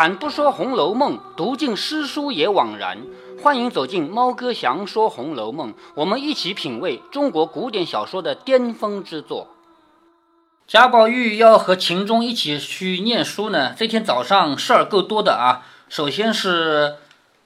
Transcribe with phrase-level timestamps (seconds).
[0.00, 2.96] 开坛不说《红楼梦》，读尽诗书也枉然。
[3.42, 9.48] 欢迎走进猫哥祥说《红楼梦》，我们一起品味中国古典小说的巅峰之作。
[10.66, 15.68] 贾宝玉要和秦钟一起去念书呢，这天早上事儿够多的啊。
[15.90, 16.94] 首先是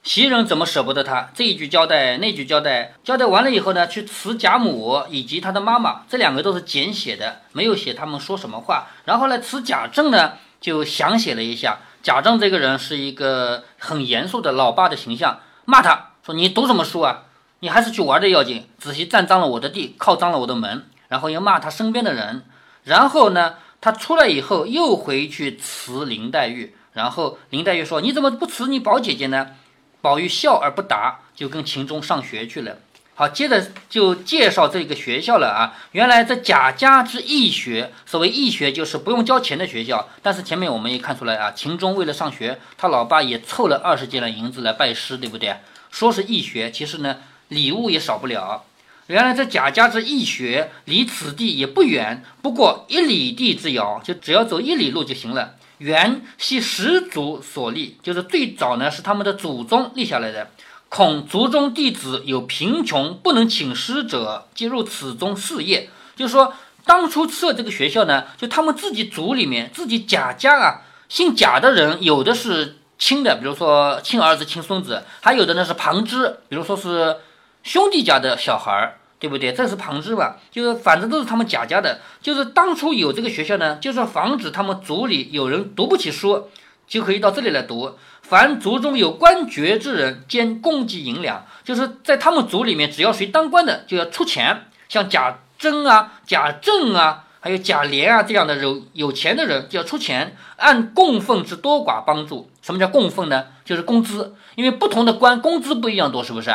[0.01, 8.87] 袭人怎么舍不得他，这一句交代，那句交代，交代完了以后呢，去辞贾母以及他的妈妈，这两个都是简写的，没有写他们说什么话。
[9.03, 11.79] 然后呢，辞贾政呢，就详写了一下。
[12.05, 17.23] 贾政这个人是一个很严肃的老爸的形象，骂他说：“你读什么书啊？
[17.61, 22.45] 你还是去玩的要紧，仔细占脏了我的地，靠脏了我的门。”然后又骂他身边的人。
[22.83, 26.75] 然后呢，他出来以后又回去辞林黛玉。
[26.93, 29.55] 然后林黛玉说：“你怎么不辞你宝姐姐呢？”
[30.03, 32.77] 宝玉笑而不答，就跟秦钟上学去了。
[33.17, 35.73] 好，接着就介绍这个学校了啊。
[35.93, 40.09] 原来这贾家之义学，所谓义学就是不用交钱的学校。
[40.21, 45.55] 但是前面我们也看出来啊，秦钟为了上学，他老爸也凑了二十斤的银子来拜师，对不对？
[45.89, 47.15] 说是义学，其实呢
[47.47, 48.65] 礼物也少不了。
[49.07, 55.55] 原来这贾家之义学离此地也不远，不过一里地之遥，就只要走一里路就行了。
[55.77, 60.49] 原系始祖所立，就是最早呢是他们的祖宗立下来的。
[60.89, 65.89] 恐族中弟子有贫穷不能请师者，皆入此中事业。
[66.15, 66.53] 就是说，
[66.85, 77.17] 当初设这个学校呢，就他们自己族里面自己贾家啊，姓贾的人有的是亲的，比如说亲儿子、亲孙子，还有的呢是旁支，比如说是。
[77.65, 79.51] 兄弟家的小孩儿，对不对？
[79.51, 80.37] 这是旁支吧？
[80.51, 81.99] 就是反正都是他们贾家的。
[82.21, 86.47] 就是当初有这个学校呢，就是防止他们族里有人读不起书，
[86.87, 87.97] 就可以到这里来读。
[88.27, 94.63] 凡族中有官爵之人，兼供给银两，就是在他们族里面，只要谁当官的，就要出钱。
[94.89, 102.49] 像贾珍啊、贾政啊，还有贾琏啊这样的有有钱的人，就要出钱，按供奉之多寡帮助。
[102.63, 103.45] 什么叫供奉呢？
[103.63, 106.51] 就是工资，因为不同的官工资不一样多，是不是？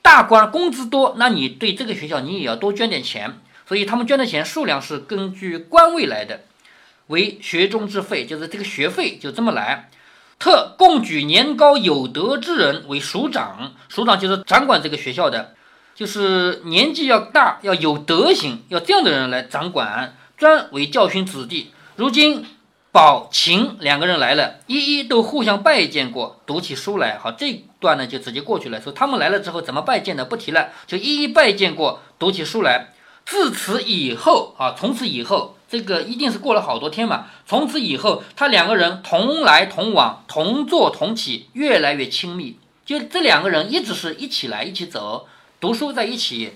[0.00, 6.40] 大官工资多，那你对这个学校你也要多捐点钱，所以他们捐的钱数量是根据官位来的，
[7.08, 9.90] 为学中之费，就是这个学费就这么来。
[10.38, 15.54] 特供举年高有德之人为署长，署长就是掌管这个学校的，
[15.94, 21.72] 就是年纪要大要有德行，要这样的人来掌管，专为教训子弟。
[21.96, 22.44] 如今。
[22.94, 27.16] 宝琴两个人来了，一一都互相拜见过，读起书来。
[27.16, 28.82] 好，这段呢就直接过去了。
[28.82, 32.92] 说他们来了之后怎么拜见的，不提了，就一一拜见过，读起书来。
[33.24, 37.28] 自此以后啊，从此以后，这个一定是过了好多天嘛。
[37.46, 42.58] 从此以后，他两个人同来同往，同坐同起，越来越亲密。
[42.84, 45.26] 就这两个人一直是一起来一起走，
[45.58, 46.52] 读书在一起。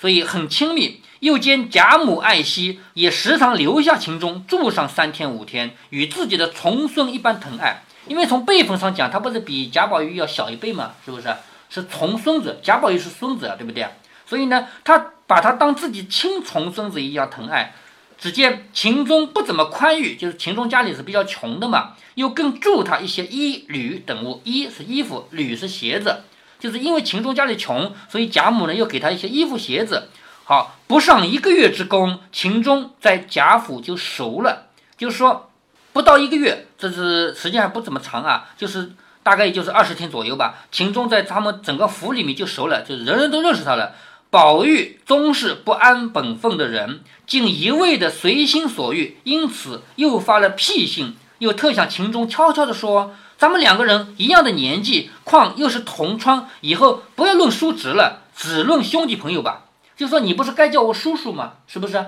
[0.00, 7.82] 所以很亲密，又兼贾母爱惜，也时常留下秦钟住上三天五天，与自己的重孙一般疼爱。
[8.06, 10.92] 因为从辈分上讲，他不是比贾宝玉要小一辈吗？
[11.04, 11.28] 是不是？
[11.68, 13.86] 是重孙子，贾宝玉是孙子啊，对不对？
[14.24, 17.74] 所以呢，他把他当自己亲重孙子一样疼爱。
[18.18, 26.22] 只见秦钟不怎么宽裕，就是秦钟家里是比较穷的嘛，又更助他一些衣履等物，衣是衣服，履是鞋子。
[26.58, 30.08] 就是因为秦钟家里穷，所以贾母呢又给他一些衣服鞋子。
[30.44, 34.68] 好，不上一个月之功，秦钟在贾府就熟了。
[34.96, 35.50] 就是说，
[35.92, 38.92] 不到一个月，这是时间还不怎么长啊，就是
[39.22, 40.54] 大概也就是二十天左右吧。
[40.70, 43.94] 秦钟在他们整个府里面就熟了，就是人人都认识他了。
[44.34, 53.14] 宝玉终是不安本分的人，竟一味的随心所欲，因此又发了癖性，又特向秦钟悄悄地说。
[53.38, 59.66] 咱们两个人一样的年纪，况又是同窗，以后不要论叔侄了，只论兄弟朋友吧。
[59.96, 61.52] 就说你不是该叫我叔叔吗？
[61.68, 62.04] 是不是？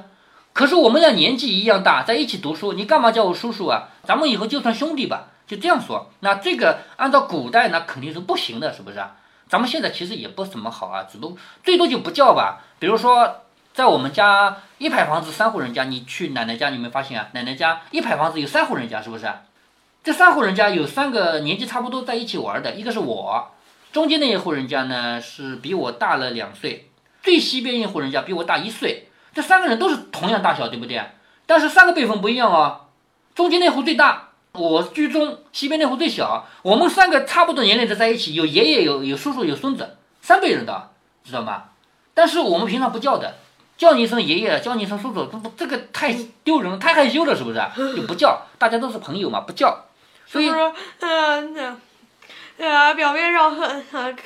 [0.53, 3.91] 可是我们俩年纪一样大，在一起读书，你干嘛叫我叔叔啊？
[4.03, 6.11] 咱们以后就算兄弟吧，就这样说。
[6.19, 9.13] 那这个按照古代那肯定是不行的，是不是啊？
[9.49, 12.65] 咱们现在其实也不怎么好啊，只不最多就不叫吧。
[12.79, 17.29] 比如说，在我们家一排房子三户人家，你去奶奶家，你没发现啊？
[17.33, 19.33] 奶奶家一排房子有三户人家，是不是？
[20.03, 23.53] 这三户人家有三个年纪差不多在一起玩的，一个是我，
[23.93, 26.91] 中间那一户人家呢是比我大了两岁，
[27.23, 29.09] 最西边一户人家比我大一岁。
[29.35, 31.01] 这三个人都是同样大小，对不对？
[31.45, 32.87] 但是三个辈分不一样哦。
[33.35, 34.26] 中间那户最大，
[34.57, 36.47] 我居中，西边那户最小。
[36.63, 40.91] 我们三个差不多年龄的在一起，有爷爷，有有叔叔，有孙子，三辈人的，
[41.25, 41.65] 知道吗？
[42.15, 43.37] 但是我们平常不叫的，
[43.77, 47.61] 叫你一声爷爷，叫你一声叔叔，这这个太丢人，太害羞了，是不是？
[47.95, 49.85] 就不叫，大家都是朋友嘛，不叫。
[50.27, 51.77] 所以说，嗯，那，
[52.59, 54.17] 呃，表面上很，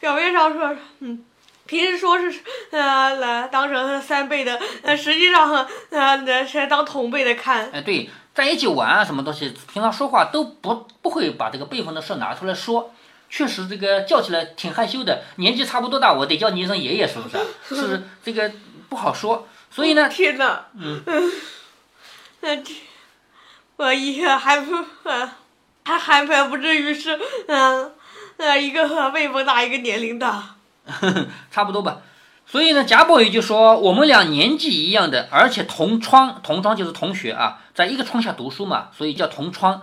[0.00, 1.24] 表面上说，嗯，
[1.64, 7.70] 平时说是呃来当成三辈的，呃实际上呃是当同辈的看。
[7.72, 12.92] 哎，对，在一起玩啊，什么东西，平常说话都不不会把这个辈分的事拿出来说。
[13.28, 17.38] 确实，这个叫起来挺害羞的，年纪差不多大，我得叫你一声爷爷，是不是？
[17.74, 18.52] 是这个
[18.90, 19.48] 不好说。
[19.70, 21.02] 所以呢，天哪，嗯，
[22.40, 22.74] 那这
[23.76, 25.32] 我一还不呃
[25.84, 27.18] 还还还不至于是
[27.48, 27.92] 嗯
[28.36, 30.56] 呃一个辈分大，一个年龄大。
[31.50, 32.02] 差不多吧，
[32.44, 39.82] 所以呢，贾宝玉就说我们俩年纪一样的，而且同窗，同窗就是同学啊，在一个窗下读书嘛，所以叫同窗。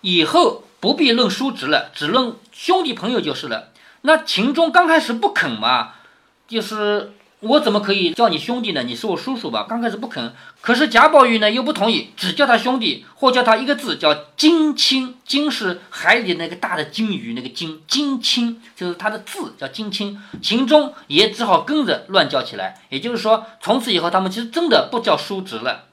[0.00, 3.68] 以后不必论叔侄了，只论兄弟朋友就是了。
[4.02, 5.94] 那秦钟刚开始不肯嘛，
[6.48, 7.12] 就是。
[7.42, 8.84] 我怎么可以叫你兄弟呢？
[8.84, 9.66] 你是我叔叔吧？
[9.68, 15.16] 刚开始不肯，可是贾宝玉呢又不同意，只叫他兄弟，或叫他一个字叫金青。
[15.26, 20.22] 金是海里那个大的金鱼，那个金金青就是他的字叫金青。
[20.40, 22.80] 秦钟也只好跟着乱叫起来。
[22.90, 25.86] 也就是说，从此以后他们其实真的不叫叔侄了。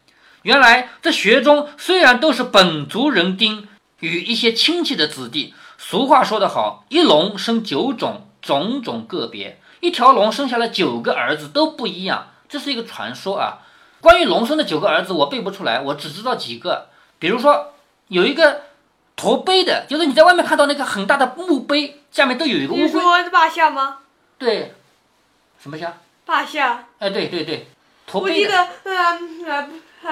[0.43, 3.67] 原来这学中虽然都是本族人丁
[3.99, 9.59] 与一些亲戚的子弟，俗话说得好，一龙生九种，种种个别。
[9.81, 13.59] 一条龙生下了九个儿子都不一样，这是一个传说啊。
[14.01, 16.89] 关于龙生的九个儿子，我背不出来，我只知道几个。
[17.17, 17.73] 比如说，
[18.07, 18.61] 有一个
[19.15, 22.85] 驼背的，就是你在外面看到那个很大的墓碑，下面都有一个乌龟。
[22.85, 23.99] 你说霸下吗？
[24.37, 24.73] 对，
[25.61, 25.97] 什么下？
[26.25, 26.85] 霸下。
[26.99, 27.67] 哎，对对对，
[28.07, 28.35] 驼背的。
[28.35, 29.69] 我记得，呃呃，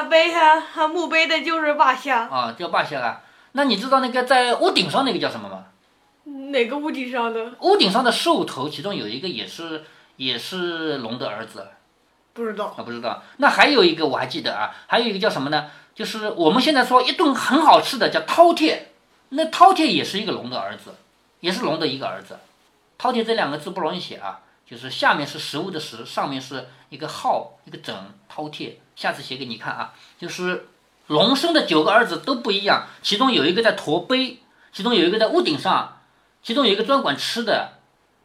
[0.10, 2.28] 碑下墓碑的就是霸下。
[2.28, 3.22] 啊，叫霸下啊。
[3.54, 5.66] 那你知道那个在屋顶上那个叫什么吗？
[6.52, 7.54] 哪个屋顶上的？
[7.62, 9.86] 屋顶上的兽头，其中有一个也是
[10.18, 11.68] 也是龙的儿子，
[12.34, 13.24] 不知道啊，不知道。
[13.38, 15.72] 那还有一个我还记得啊，还有一个叫什么呢？
[15.96, 18.78] 就是我们现在说一顿很好吃的叫饕餮，
[19.30, 20.94] 那饕餮也是一个龙的儿子，
[21.40, 22.38] 也是龙的一个儿子。
[23.00, 27.96] 饕餮这两个字不容易写啊，就是下面是食物的食，上面是一个号一个整，
[28.34, 28.74] 饕餮。
[28.96, 30.68] 下次写给你看啊，就是
[31.08, 34.40] 龙生的九个儿子都不一样，其中有一个在驼背，
[34.72, 35.94] 其中有一个在屋顶上。
[36.44, 37.74] 其中有一个专管吃的，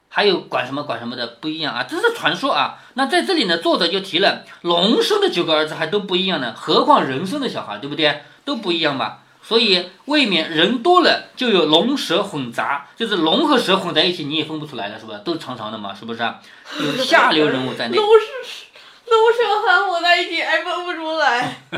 [0.09, 2.79] 还有管什么管什么的不一样啊，这是传说啊。
[2.95, 8.23] 那在这里呢，作者就提了，龙生的九个儿子还都不一样呢，何况人生的小孩，对不对？
[8.45, 9.22] 都不一样吧。
[9.43, 15.19] 所以未免人多了就有龙蛇混杂，就是龙和蛇混在一起，你也分不出来了，是吧？
[15.25, 16.23] 都是长长的嘛，是不是？
[16.81, 17.97] 有下流人物在内。
[17.97, 18.27] 龙是
[19.07, 21.59] 龙蛇和混在一起还分不出来。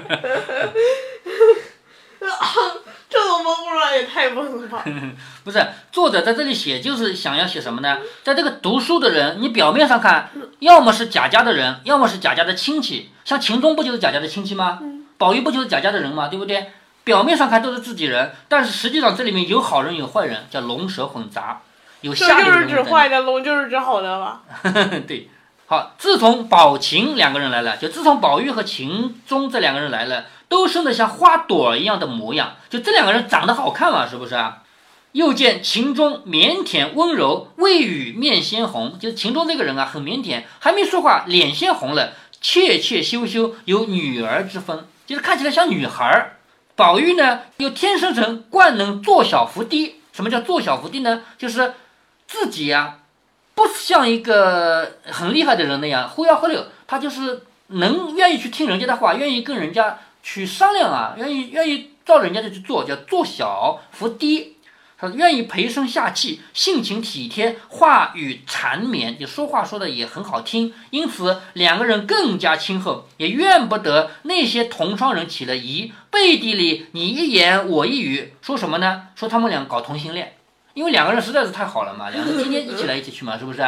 [3.10, 4.82] 这种蒙不来也太蒙了吧！
[5.44, 7.98] 不是，作者在这里写就是想要写什么呢？
[8.22, 13.10] 在这个读书的人，你表面上看，要么是贾家的人，要么是贾家的亲戚。
[13.24, 14.80] 像秦钟不就是贾家的亲戚吗？
[15.16, 16.28] 宝玉不就是贾家的人吗？
[16.28, 16.72] 对不对？
[17.04, 21.60] 表面上看都是自己人，但是实际上这里面有好人有坏人，叫龙蛇混杂，
[22.00, 22.68] 有下流人。
[22.68, 24.42] 就是指坏的，龙就是指好的吧？
[25.06, 25.28] 对。
[25.66, 30.24] 好，自从宝琴两个人来了，就自从宝玉和秦钟这两个人来了。
[30.46, 34.62] 都生得像花朵一样的模样，就这两个人长得好看嘛，是不是啊？
[35.12, 46.33] 又见秦钟腼腆温柔，未语面先红，就是秦钟这个人啊，很腼腆，还没说话，脸先红了，怯怯羞羞，有女儿之风，就是看起来像女孩儿。
[46.76, 50.00] 宝玉呢，又天生成惯能做小伏低。
[50.12, 51.22] 什么叫做小伏低呢？
[51.38, 51.74] 就是
[52.26, 52.98] 自己呀，
[53.54, 59.98] 不像一个很厉害的人那样忽悠忽悠，他就是能愿意去听人家的话，愿意跟人家。
[60.26, 64.53] 去商量啊，愿意愿意照人家的去做，叫做小伏低。
[64.96, 70.72] 他愿意陪声下气，性情体贴，话语缠绵，就说话说的也很好听。
[70.90, 79.08] 因此两个人更加亲厚，也怨不得那些同窗人起了疑，背地里你一言我一语，说什么呢？
[79.14, 80.36] 说他们俩搞同性恋，
[80.74, 83.62] 因为两个人实在是太好了嘛，两个人天天一起来一起去嘛，是不是？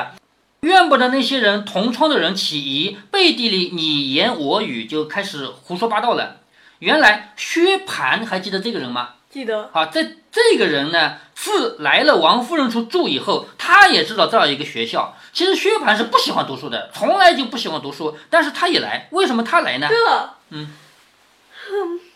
[0.61, 6.39] 怨不得那些人同窗的人起疑，背地里你言我语，就开始胡说八道了。
[6.79, 9.11] 原来薛蟠还记得这个人吗？
[9.31, 9.71] 记得。
[9.73, 10.03] 好，这
[10.37, 15.17] 这个人呢，自来了王夫人处住以后，他也知道这样一个学校。
[15.33, 19.09] 其实薛蟠是不喜欢读书的，从来就不喜欢读书，但是他也来。
[19.13, 19.89] 为什么他来呢？
[19.89, 20.77] 这，嗯，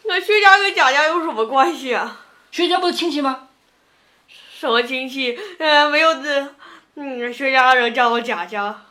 [0.05, 2.21] 那薛家跟贾家有什么关系啊？
[2.53, 3.49] 薛家不是亲戚吗？
[4.29, 5.39] 什么亲戚？
[5.59, 6.55] 呃，没有这，
[6.97, 8.83] 嗯，薛家人叫我贾家。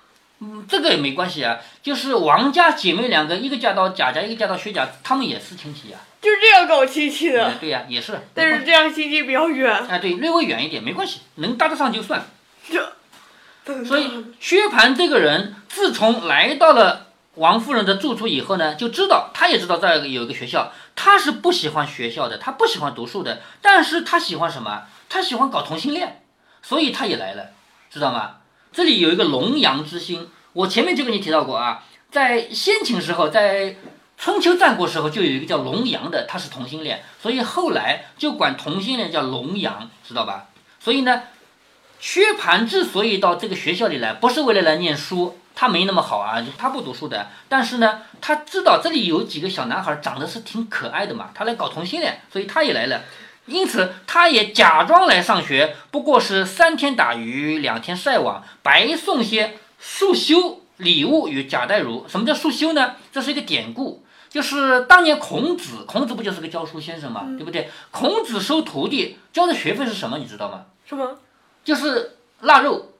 [0.41, 5.97] 嗯，这个也没关系啊，就是王家姐妹两个，一个嫁到贾家，一个嫁到薛家，他们也是亲戚呀。
[6.21, 7.53] 就是这样搞亲戚的。
[7.59, 8.19] 对呀，也是。
[8.33, 9.85] 但是这样亲戚比较远。
[9.87, 12.25] 哎，对，略微远一点没关系，能搭得上就算。
[12.69, 12.93] 这。
[13.85, 24.83] 所以薛蟠这个人，自从来到了王夫人的住处以后呢，就知道他也知道这儿有一个学校，他是不喜欢学校的，他不喜欢读书的，但是他喜欢什么？
[25.07, 26.23] 他喜欢搞同性恋，
[26.63, 27.51] 所以他也来了，
[27.91, 28.37] 知道吗？
[28.71, 33.75] 这里有一个龙阳之心，我前面就跟你提到过啊，在先秦时候，在
[34.17, 40.47] 春秋战国时候就有一个叫龙阳的，他是同性恋，所以后来就管同性恋叫龙阳，知道吧？
[40.79, 41.23] 所以呢，
[41.99, 47.27] 薛蟠之所以到这个学校里来，不是为了来念书，他没那么好啊，他不读书的。
[47.47, 53.01] 但是呢，他知道这里有几个小男孩长得是挺可爱的嘛，他来搞同性恋，所以他也来了。
[53.49, 62.05] 因此，他也假装来上学，不过是三天打鱼两天晒网，白送些束修礼物与贾代儒。
[62.07, 62.95] 什么叫束修呢？
[63.11, 67.69] 这是一个典故，就是当年孔子，孔子不就是个教书先生嘛，对不对？
[67.91, 70.17] 孔子收徒弟交的学费是什么？
[70.17, 70.65] 你知道吗？
[70.85, 71.17] 什么？
[71.63, 72.93] 就是腊肉。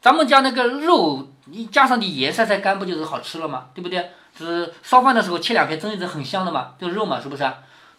[0.00, 3.68] 咱们家那个肉，你加上点盐晒晒干，不就是好吃了吗？
[3.74, 4.10] 对不对？
[4.36, 7.54] 是烧饭的时候切两片蒸一蒸，很香的嘛，就是肉嘛，是不是啊？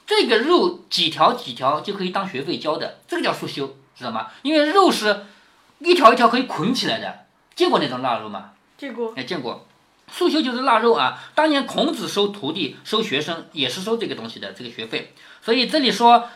[0.07, 4.27] 这个肉几条几条就可以当学费交的，这个叫束修，知道吗？
[4.43, 5.25] 因为肉是
[5.79, 7.25] 一条一条可以捆起来的。
[7.55, 8.51] 见过那种腊肉吗？
[8.77, 9.13] 见过。
[9.15, 9.65] 哎，见过。
[10.11, 11.23] 束修就是腊肉啊。
[11.33, 15.13] 当年孔子收徒弟、收学生也是收这个东西的，这个学费。
[15.41, 16.29] 所以这里说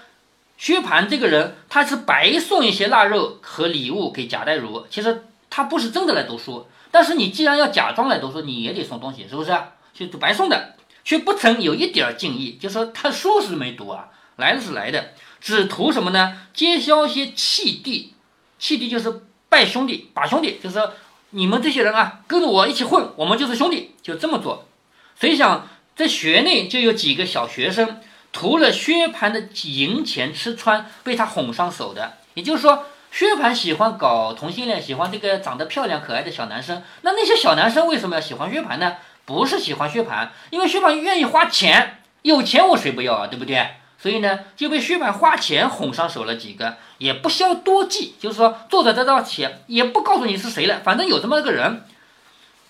[0.57, 4.85] 薛蟠这个人，他是白送一些腊肉和礼物给贾代儒。
[4.89, 9.55] 其实他不是真的来读书，但是你既然要假装来读书，你也得送东西，是不是？
[9.93, 10.75] 就白送的。
[11.09, 16.37] 却不曾有一点敬意，就说他书是没读啊，来的是来的，只图什么呢？
[16.53, 18.13] 结交些弃弟，
[18.59, 20.93] 弃弟就是拜兄弟，把兄弟，就是说
[21.31, 24.67] 你们这些人啊，跟着我一起混，我们就是兄弟，就这么做。
[25.19, 27.99] 谁想在学内就有几个小学生
[28.31, 32.19] 图了薛蟠的银钱吃穿，被他哄上手的。
[32.35, 36.83] 也就是说，薛蟠喜欢搞同性恋，喜欢这个长得漂亮可爱的小男生。
[37.01, 38.97] 那那些小男生为什么要喜欢薛蟠呢？
[39.29, 43.63] 不是喜欢薛蟠，因为薛蟠愿意花钱，有钱我谁不要啊，对不对？
[44.01, 51.83] 所以呢，就被薛蟠花钱哄上手了几个，也不消多计，就是说作者在这写，也不告诉你是谁了，反正有这么个人，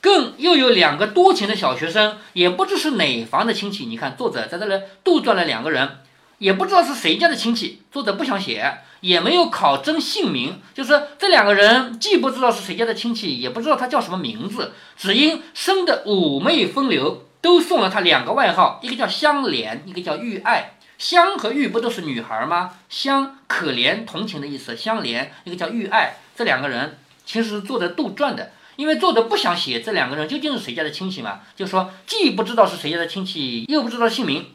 [0.02, 3.86] 更又有两个多情的小学生，也不知是哪房的亲戚。
[3.86, 6.00] 你看作者在这里杜撰了两个人，
[6.40, 8.80] 也不知道是谁家的亲戚，作者不想写。
[9.02, 20.76] 也没有考证姓名，就是这两个人既不知道是谁家的亲戚，也不知道他叫什么名字，只因生的妩媚风流，都送了他两个外号，一个叫香莲，一个叫玉爱。
[20.98, 22.72] 香和玉不都是女孩吗？
[22.90, 34.48] 香可怜同情的意思，香莲一个叫玉爱，这两个人其实是作者杜撰的，因为作者不想写这两个人究竟是谁家的亲戚嘛，就说既不知道是谁家的亲戚，又不知道姓名，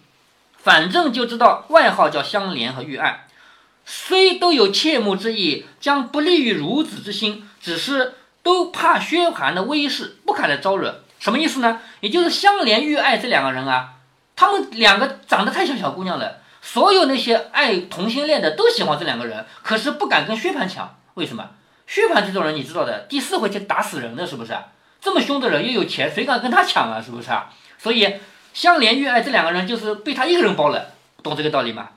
[0.58, 3.26] 反正就知道外号叫香莲和玉爱。
[3.85, 11.03] 虽都有切慕之意，将不利于孺子之心，只是都怕薛蟠的威势，不敢来招惹。
[11.19, 11.81] 什么意思呢？
[12.00, 13.95] 也就是香莲玉爱这两个人啊，
[14.37, 20.97] 他们两个长得太像小姑娘了，所有那些爱同性恋的都喜欢这两个人，可是不敢跟薛蟠抢。
[21.14, 21.50] 为什么？
[21.87, 24.55] 薛蟠这种人你知道的，第四回就打死人的，是不是？
[25.00, 27.00] 这么凶的人又有钱，谁敢跟他抢啊？
[27.00, 27.50] 是不是啊？
[27.79, 28.14] 所以
[28.55, 31.91] 香莲玉爱这两个人就是被他一个人包了，懂这个道理吗？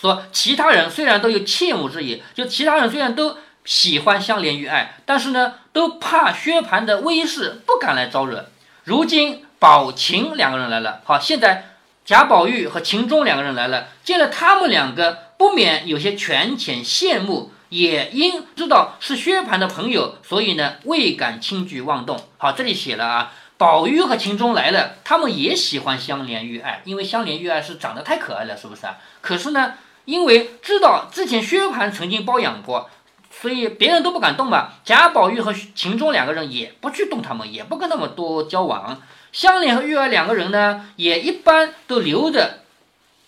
[0.00, 8.46] 说其他人虽然都有切慕之意，就其他人虽然都喜欢相连于爱，但是呢，都怕薛蟠的威势，不敢来招惹。
[8.84, 11.70] 如今宝琴两个人来了，好，现在
[12.04, 22.18] 贾宝玉和秦钟两个人来了，见了他们两个，不免有些权浅羡慕，也因知道是薛蟠的朋友，所以呢，未敢轻举妄动。
[22.36, 28.96] 好，这里写了啊，宝玉和秦钟来了，他们也喜欢相连于爱，因为相连于爱是长得太可爱了，是不是啊？
[29.20, 29.74] 可是呢。
[30.08, 32.88] 因为知道之前薛蟠曾经包养过，
[33.30, 34.70] 所以别人都不敢动嘛。
[34.82, 39.02] 贾宝玉和秦钟两个人也不去动他们，也不跟他们多交往。
[39.32, 42.60] 香莲和玉儿两个人呢，也一般都留着，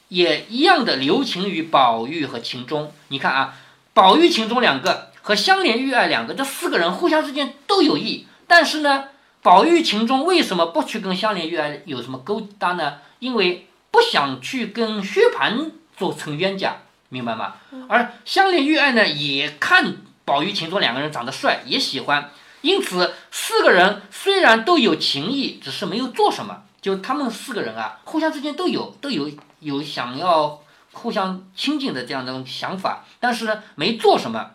[0.09, 2.91] 也一样的留情于宝玉和秦钟。
[3.09, 3.55] 你看啊，
[3.93, 8.27] 宝玉、秦钟两个和香莲、玉儿两个，这四个人互相之间都有意。
[8.47, 9.09] 但是呢，
[9.43, 12.95] 宝玉、秦钟为什么不去跟香莲、玉儿有什么勾搭呢？
[13.19, 15.73] 因为不想去跟薛蟠。
[16.00, 16.78] 做成冤家，
[17.11, 17.57] 明白吗？
[17.87, 22.30] 而香莲玉爱呢，也看宝玉、秦钟两个人长得帅，也喜欢。
[22.62, 26.62] 因此，四个人虽然都有情谊，只是没有做什么。
[26.80, 34.52] 就他们四个人啊，互相之间都有都有有想要互相亲近的这样的想法，但是呢，没做什么。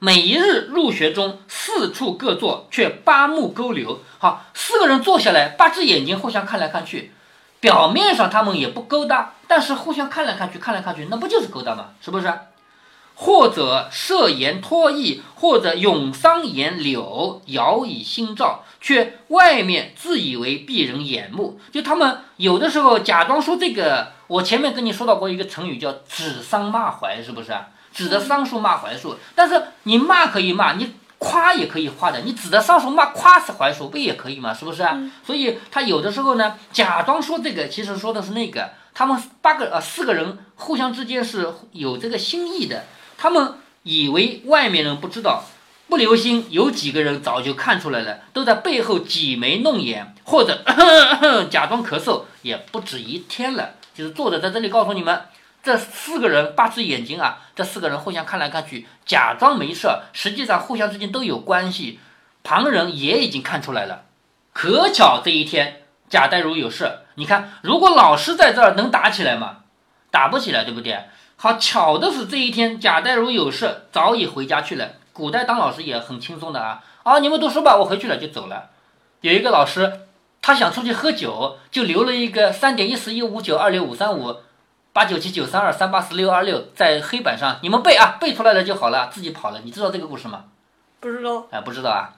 [0.00, 4.00] 每一日入学中，四处各坐，却八目勾留。
[4.18, 7.12] 好，四个人坐下来，八只眼睛互相看来看去。
[7.60, 11.90] 表面上他们也不勾搭，但是互相看来看去，看来看去，那不就是勾搭吗？
[12.00, 12.32] 是不是？
[13.14, 21.60] 或者设言托意，或者咏桑言柳，摇以心照，却外面自以为避人眼目。
[21.70, 27.54] 就他们有的时候假装说这个，我前面跟你说到过一个成语叫指桑骂槐，是不是？
[27.92, 34.82] 指着桑树骂槐树，但是你骂可以骂，你夸也可以夸的，你指着上手骂夸是还手不也可以嘛，是不是？
[35.24, 38.70] 所以他有的时候呢，假装说这个，其实说的是那个。
[38.92, 42.84] 他们八个呃四个人互相之间是有这个心意的，
[43.16, 45.44] 他们以为外面人不知道，
[45.88, 50.64] 不留心，有几个人早就看出来了，都在背后挤眉弄眼或者
[51.50, 53.74] 假装咳嗽，也不止一天了。
[53.94, 55.20] 就是作者在这里告诉你们。
[55.62, 62.00] 这四个人八只眼睛啊，这四个人互相看来看去，假装没事，实际上互相之间都有关系。
[62.42, 64.04] 旁人也已经看出来了。
[64.54, 69.58] 可巧这一天贾代儒有事，你看，如果老师在这儿能打起来吗？
[70.10, 71.04] 打不起来，对不对？
[71.36, 74.92] 好巧的是这一天贾代儒有事，早已回家去了。
[75.12, 78.70] 古代当老师也很轻松的啊，啊，你们读书吧，我回去了就走了。
[79.20, 80.00] 有一个老师，
[80.40, 84.36] 他想出去喝酒，就留了一个三点一四一五九二六五三五。
[84.92, 89.60] 八九七九三二三八四六二六，在黑板上，你们背啊，背出来了就好了，自己跑了。
[89.60, 90.46] 你知道这个故事吗？
[90.98, 91.46] 不知道。
[91.50, 92.14] 哎，不知道啊，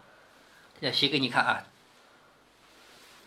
[0.81, 1.65] 要写给你看啊。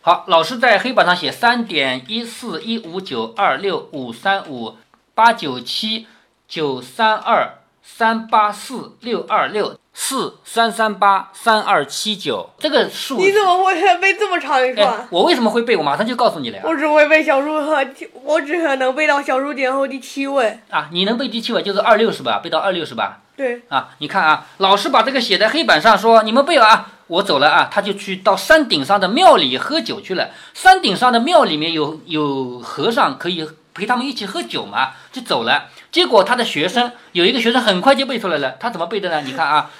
[0.02, 4.76] 好，老师在黑板上写三点一四一五九二六五三五
[5.14, 6.06] 八九七
[6.48, 9.78] 九三二三八四六二六。
[9.98, 15.08] 四三三八三二七九，这个数你怎么会背这么长一串？
[15.08, 15.74] 我为什么会背？
[15.74, 16.62] 我马上就告诉你了呀。
[16.66, 17.82] 我只会背小数和，
[18.22, 20.60] 我只可能背到小数点后第七位。
[20.68, 22.40] 啊，你能背第七位就是二六是吧？
[22.40, 23.20] 背到二六是吧？
[23.38, 23.62] 对。
[23.70, 30.28] 啊，你看啊，老师把这个写在黑板上，说你们背啊，我走了啊，他就去到山顶上的庙里喝酒去了。
[30.52, 35.68] 山顶上的庙里面有有和尚可以陪他们一起喝酒嘛，就走了。
[35.92, 39.20] 结果他的学生有一个学生很快就背出来了，他怎么背的呢？
[39.20, 39.70] 你看啊。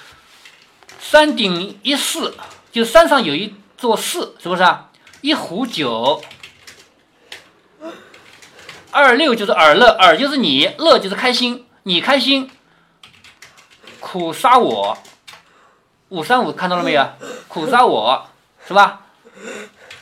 [0.99, 2.35] 山顶一寺，
[2.71, 4.89] 就山上有一座寺，是不是啊？
[5.21, 6.21] 一壶酒，
[8.91, 12.49] 二六就是耳乐，耳就是你，乐就是开心，你开心，
[13.99, 14.97] 苦杀我，
[16.09, 17.07] 五三五看到了没有？
[17.47, 18.27] 苦杀我
[18.67, 19.01] 是吧？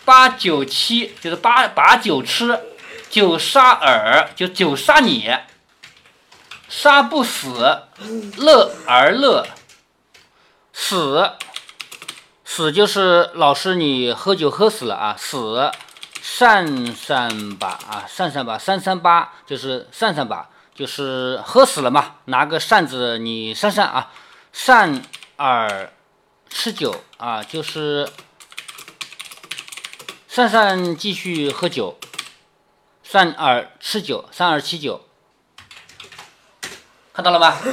[0.06, 2.60] 八九七就是八把酒吃，
[3.10, 5.32] 酒杀耳就酒杀你，
[6.68, 7.84] 杀不死，
[8.38, 9.48] 乐而乐。
[10.74, 11.32] 死，
[12.44, 15.16] 死就是老师你喝酒喝死了啊！
[15.18, 15.72] 死，
[16.22, 22.16] 散散吧啊，散散吧，三三八就是散散吧，就是喝死了嘛。
[22.26, 24.12] 拿个扇子你扇扇啊，
[24.52, 25.02] 扇
[25.38, 25.94] 耳
[26.50, 28.10] 吃酒啊，就是
[30.28, 31.98] 扇扇继续喝酒，
[33.08, 35.06] 扇耳吃酒，三二七九，
[37.14, 37.60] 看到了吧？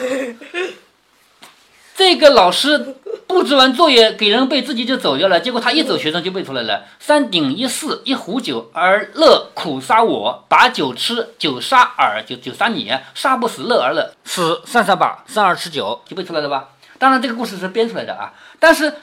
[1.96, 5.40] 这个老师布置完作业给人背，自己就走掉了。
[5.40, 16.68] 结果他一走，学生就背出来了：三鼎一四，一壶酒，而乐苦杀我，把酒吃，酒杀尔，酒酒杀你，杀不死乐而乐，死三三把，三二七九，就背出来了吧？
[16.98, 18.34] 当然，这个故事是编出来的啊。
[18.58, 18.94] 但是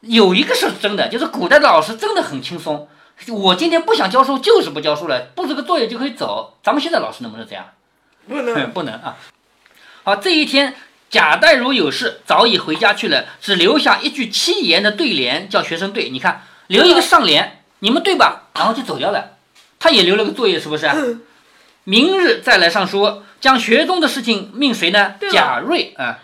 [0.00, 2.88] 有一个是真的，就是古代的老师真的很轻松。
[3.28, 6.58] 我今天不想教书，就是不教书了，布置个作业就可以走。
[6.62, 7.66] 咱们现在老师能不能这样？
[8.28, 9.16] 不能， 不能啊。
[10.04, 10.74] 好，这一天。
[11.10, 16.08] 贾代儒有事，早已回家去了，只留下一句七言的对联，叫学生对。
[16.08, 18.44] 你看，留一个上联，你们对吧？
[18.54, 19.36] 然后就走掉了。
[19.78, 20.88] 他也留了个作业，是不是？
[21.84, 25.16] 明日再来上书，将学中的事情命谁呢？
[25.30, 26.18] 贾瑞啊。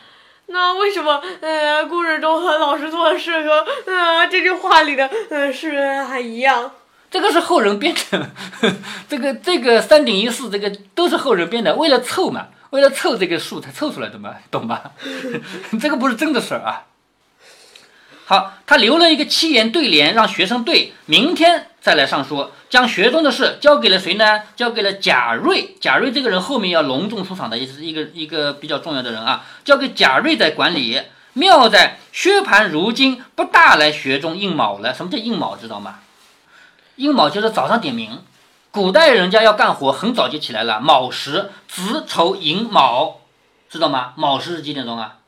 [0.49, 6.73] 那为什么呃，故事中和老师做的事和呃这句话里的呃是还一样？
[7.11, 8.31] 这个是后人编的，
[9.09, 12.49] 这个这个三顶一四，这个都是后人编的，为了凑嘛。
[12.71, 14.93] 为了凑这个数才凑出来的嘛，懂吧？
[15.81, 16.85] 这个不是真的事儿啊。
[18.27, 24.43] 好，他留了一个七言对联，让学生对，明天再来上书，将学中的事交给了谁呢？
[24.57, 25.77] 交给了贾瑞。
[25.81, 29.45] 贾瑞这个人后面要隆重出场的，也是一个一个比较重要的人啊。
[29.64, 31.01] 交给贾瑞在管理。
[31.35, 34.93] 妙在薛蟠如今不大来学中应卯了。
[34.93, 35.57] 什么叫应卯？
[35.57, 36.01] 知道吗？
[36.97, 38.25] 应卯就是早上点名。
[38.73, 40.81] 古代人家要干活，很早就起来了。
[40.81, 43.21] 卯时子丑寅卯，
[43.71, 44.14] 知道吗？
[44.17, 45.19] 卯时是几点钟啊？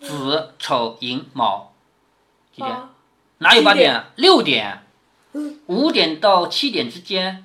[0.00, 1.72] 子丑寅卯
[2.54, 2.76] 几点？
[3.38, 4.06] 哪有八点？
[4.16, 4.82] 六点，
[5.66, 7.44] 五点到七点之间，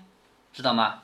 [0.53, 0.99] 知道吗？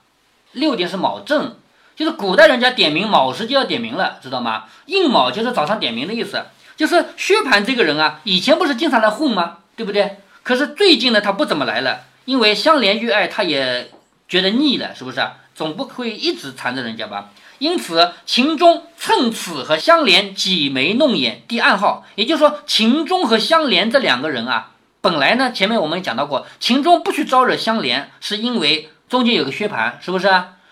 [0.52, 1.56] 六点是卯正，
[1.95, 4.65] 就是古代人家点名卯时就要点名了，知道吗？
[4.86, 6.45] 应卯就是早上点名的意思。
[6.76, 9.58] 就是薛蟠这个人啊，以前不是经常来混吗？
[9.76, 10.17] 对不对？
[10.43, 13.91] 可是最近呢，他不怎么来了，因为相连遇爱，他也。
[14.30, 15.26] 觉得腻了，是不是？
[15.56, 17.30] 总不会一直缠着人家吧？
[17.60, 22.06] 因此，秦钟趁此和香莲挤眉弄眼，递暗号。
[22.15, 30.29] 也就是说，秦钟和香莲这两个人啊，本来呢，前面我们讲到过，秦钟不去招惹香莲，是因为中间有个薛蟠，是不是？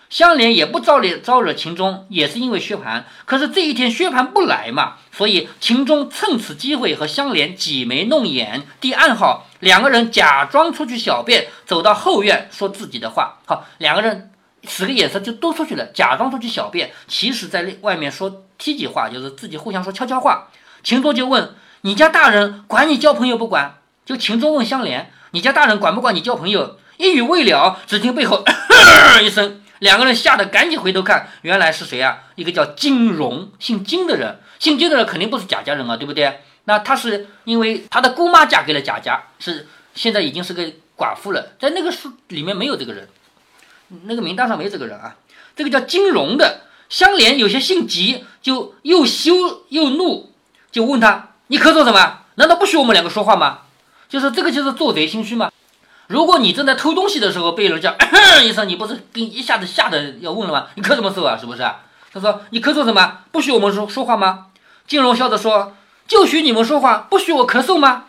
[0.08, 3.02] 香莲也不招惹招惹秦钟，也是因为薛蟠。
[3.24, 13.38] 可是这一天薛蟠不来嘛，所以秦钟趁此机会和香莲挤眉弄眼，递暗号，两个人假装出去小便，走到后院说自己的话。
[13.46, 14.30] 好，两个人
[14.68, 20.48] 使个眼色就都出去了，假装出去小便，其实在外面说梯级话，就是自己互相说悄悄话。
[20.84, 23.74] 秦钟就问：“你家大人管你交朋友不管？”
[24.06, 28.42] 就秦钟问香莲：“你家大人管不管你交朋友？”一语未了，只听背后
[29.22, 29.60] 一声。
[29.80, 32.20] 两个人吓得赶紧回头看，原来是谁啊？
[32.36, 34.40] 一个叫金荣，姓金的人。
[34.58, 36.40] 姓金的人肯定不是贾家人啊，对不对？
[36.64, 40.62] 那他是因为他的姑妈嫁给了贾家，是现在已经是个
[40.96, 41.48] 寡妇了。
[41.60, 43.08] 在那个书里面没有这个人，
[44.04, 45.16] 那个名单上没这个人啊。
[45.54, 50.32] 这个叫金荣的香莲有些性急，就又羞又怒，
[50.72, 52.20] 就问他：“你咳嗽什么？
[52.36, 53.58] 难道不许我们两个说话吗？”
[54.16, 55.52] 就是这个，就是做贼心虚嘛。
[56.06, 57.94] 如果你正在偷东西的时候被人家
[58.42, 60.68] 一声，你不是给一下子吓得要问了吗？
[60.74, 61.36] 你咳什么嗽啊？
[61.38, 61.62] 是不是？
[62.14, 63.18] 他说你咳嗽什么？
[63.30, 64.46] 不许我们说说话吗？
[64.86, 65.76] 金荣笑着说
[66.08, 68.04] ：“就许你们说话，不许我咳嗽吗？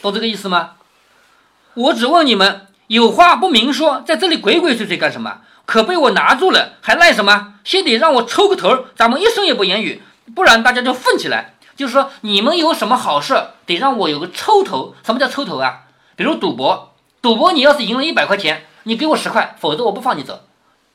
[0.00, 0.74] 懂这个意思吗？
[1.74, 5.38] 我只问你们，有话不明说，在这里鬼鬼祟祟干什么？
[5.66, 7.54] 可被我拿住了，还赖什么？
[7.64, 10.00] 先得让我抽个头，咱们一声也不言语，
[10.36, 11.56] 不然大家就愤起来。
[11.78, 14.94] 就是说你们有什么好事，得让我有个抽头。
[15.02, 15.84] 什么叫抽头啊？
[16.14, 20.38] 比如赌博。”赌博，你要是赢了一百块钱，你给我十块，否则我不放你走，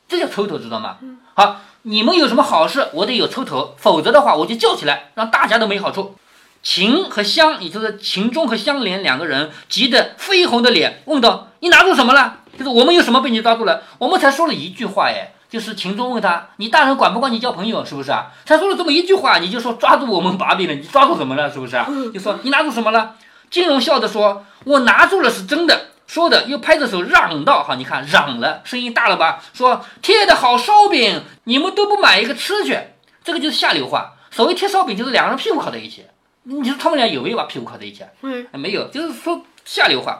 [0.07, 0.97] 这叫抽头，知道吗？
[1.33, 6.15] 好，你们有什么好事，我得有抽头，否则的话我就叫起来，让大家都没好处。
[6.63, 12.37] 秦和香，也就是秦钟和香莲两个人急得绯红的脸，问道：“你拿住什么了？
[12.57, 13.83] 就是我们有什么被你抓住了？
[13.97, 17.85] 我们才说了一句话，哎，就是秦钟问他：你大人管不管你交朋友？
[17.85, 18.31] 是不是啊？
[18.43, 20.73] 他说了这么一句话，你就说抓住我们把柄了？
[20.73, 21.53] 你抓住什么了？
[21.53, 21.87] 是不是啊？
[22.11, 23.13] 就说你拿住什么了？
[23.51, 29.43] 金荣笑着说：我拿住了，是真的。”说的又拍着手嚷道：“哈，你看嚷了，声音大了吧？
[29.53, 32.75] 说贴的好烧饼，你们都不买一个吃去？
[33.23, 34.13] 这个就是下流话。
[34.31, 36.03] 所谓贴烧饼，就是两个人屁股靠在一起。
[36.45, 38.03] 你说他们俩有没有把屁股靠在一起？
[38.21, 40.19] 嗯，没有，就是说下流话。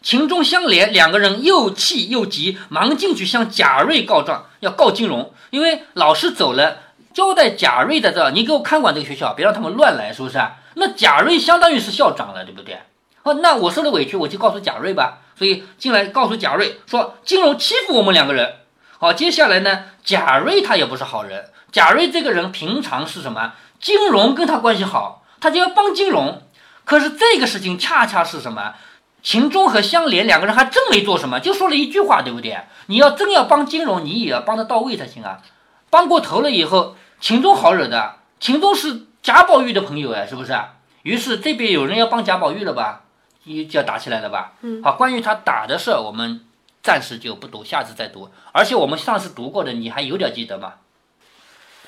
[0.00, 6.78] 秦钟相连两个人又气又急，忙进去向贾瑞告状，要告金荣，因为老师走了，
[7.12, 10.40] 交代贾瑞在这，你给我看管这个学校，别让他们乱来，是不是？
[10.74, 12.78] 那贾瑞相当于是校长了，对不对？”
[13.24, 15.18] 哦那我受了委屈，我就告诉贾瑞吧。
[15.36, 18.54] 所以进来告诉贾瑞说，金荣欺负我们两个人。
[18.98, 21.50] 好，接下来呢，贾瑞他也不是好人。
[21.70, 23.52] 贾瑞这个人平常是什么？
[23.80, 26.42] 金荣跟他关系好，他就要帮金荣。
[26.84, 28.74] 可是这个事情恰恰是什么？
[29.22, 32.58] 秦钟和香莲两个人还真没做什么，就说了一句话，对不对？
[32.86, 35.42] 你要真要帮金融，你也要帮得到位才行啊。
[35.90, 38.16] 帮过头了以后，秦钟好惹的。
[38.40, 40.56] 秦钟是贾宝玉的朋友哎，是不是？
[41.02, 43.04] 于是这边有人要帮贾宝玉了吧？
[43.44, 44.52] 一就要打起来了吧？
[44.62, 46.40] 嗯，好，关于他打的事，我们
[46.82, 48.30] 暂时就不读，下次再读。
[48.52, 50.74] 而且我们上次读过的，你还有点记得吗？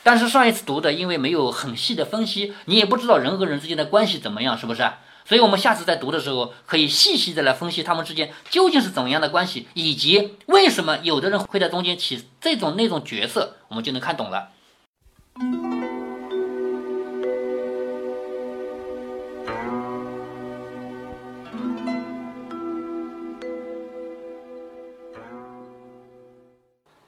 [0.03, 4.91] 但是上一次读的，因为没有很细的分析，你也不知道人和人之间的关系怎么样，是不是？
[5.25, 14.49] 所以我们下次再读的时候，可以细细的来分析他们之间究竟是怎么样的关系，以及为什么有的人会在中间起这种那种角色，我们就能看懂了。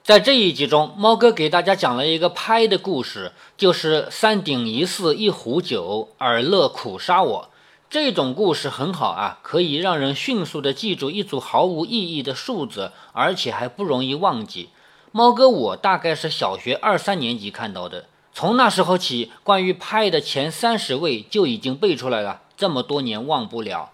[0.04, 7.48] 在这一集中，猫哥给大家讲了一个拍的故事，就是三鼎一寺一壶酒，尔乐苦杀我。
[7.92, 14.70] 这种故事很好啊，可以让人迅速的记住一组毫无意义的数字，而且还不容易忘记。
[15.10, 23.90] 猫哥我大概是小学二三年级看到的，从那时候起，关于派的前三十位就已经背出来了，这么多年忘不了。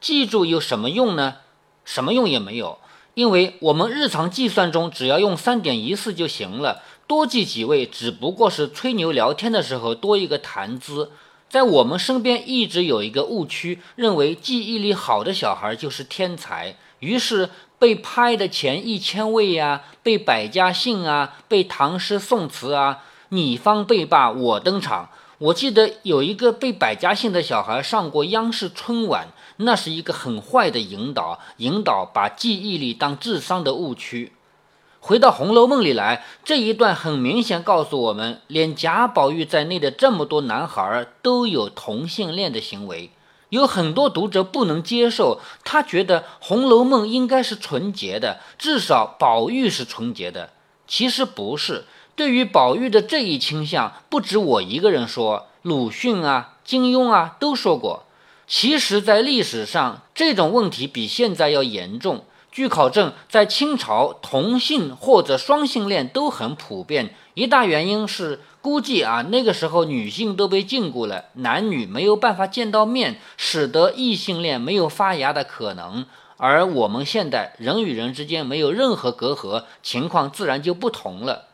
[0.00, 1.38] 记住有什么用呢？
[1.84, 2.78] 什么用也没有。
[3.14, 11.10] 因为我们日常计算中只要用三点一四就行了，多记几位只不过是吹牛聊天的时候多一个谈资。
[11.50, 25.10] 在我们身边一直有一个误区，认为记忆力好的小孩就是天才，于是被拍的前一千位呀，背百家姓啊，背唐诗宋词啊，你方背罢我登场。
[25.38, 29.28] 我记得有一个背百家姓的小孩上过央视春晚。
[29.62, 34.32] 那是一个很坏的引导，引导把记忆力当智商的误区。
[35.02, 43.10] 回到《红楼梦》里来，这一段很明显告诉我们，连贾宝玉在内的这么多男孩都有同性恋的行为。
[43.48, 50.50] 有很多读者不能接受，他觉得《红楼梦》应该是纯洁的，至少宝玉是纯洁的。
[50.86, 51.86] 其实不是。
[52.14, 58.04] 对于宝玉的这一倾向，不止我一个人说，鲁迅啊、金庸啊都说过。
[58.46, 62.24] 其实，在历史上，这种问题比现在要严重。
[62.52, 67.14] 据考证，在清朝，同性或者双性恋都很普遍。
[67.34, 76.06] 一大原因是估计啊，那个时候女性都被禁锢了，男女没有办法见到面，使得异性恋没有发芽的可能。
[76.36, 81.44] 而我们现代人与人之间没有任何隔阂，情况自然就不同了。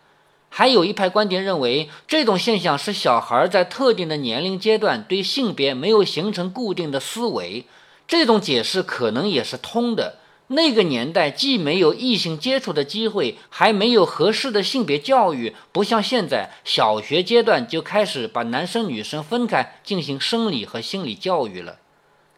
[0.48, 7.66] 还有一派观点认为，这种现象是小孩在特定的年龄阶段对性别没有形成固定的思维。
[8.08, 10.20] 这种解释可能也是通的。
[10.48, 21.78] 那个年代既没有异性接触的机会，还没有合适的性别教育，不像现在小学阶段就开始把男生女生分开进行生理和心理教育了。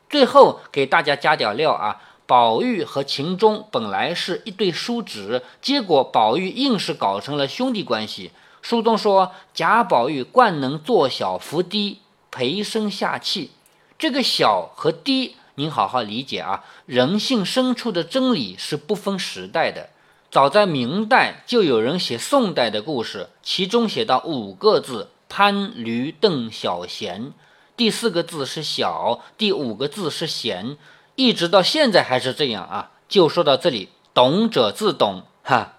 [0.08, 8.30] 最后给大家加点料啊，宝玉和秦钟本来是一对叔侄，结果宝玉硬是搞成了兄弟关系。
[8.62, 11.98] 书中说贾宝玉惯能坐小伏低，
[12.30, 13.50] 陪生下气，
[13.98, 15.36] 这个小和低。
[15.58, 19.90] 您好好理解啊，人性深处的真理是不分时代的。
[20.30, 27.32] 早在明代就有人写宋代的故事，其中写到五个字：潘驴邓小闲。
[27.76, 30.76] 第四个字是小，第五个字是闲，
[31.16, 32.92] 一直到现在还是这样啊。
[33.08, 35.72] 就说到这里，懂者自懂哈。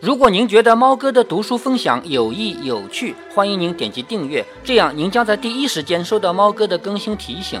[0.00, 7.60] 如果您觉得猫哥的读书分享有益有趣，欢迎您点击订阅，这样您将在第一时间收到猫哥的更新提醒。